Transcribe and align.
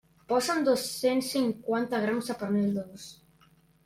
Posa'm 0.31 0.61
dos-cents 0.67 1.27
cinquanta 1.33 1.99
grams 2.05 2.31
de 2.31 2.37
pernil 2.39 2.73
dolç. 2.79 3.07